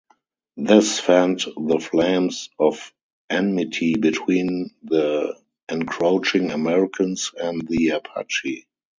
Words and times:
This 0.57 0.99
fanned 0.99 1.41
the 1.55 1.77
flames 1.79 2.49
of 2.57 2.91
enmity 3.29 3.93
between 3.93 4.73
the 4.81 5.39
encroaching 5.69 6.49
Americans 6.49 7.29
and 7.37 7.61
the 7.67 7.89
Apache. 7.89 8.65